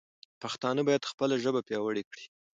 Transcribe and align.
پښتانه 0.41 0.81
باید 0.87 1.09
خپله 1.11 1.35
ژبه 1.43 1.61
پیاوړې 1.67 2.03
کړي. 2.09 2.25